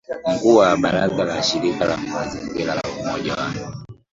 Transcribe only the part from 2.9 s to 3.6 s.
Umoja wa